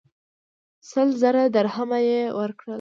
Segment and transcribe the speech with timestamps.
[0.89, 2.69] سل زره درهمه یې ورکړل.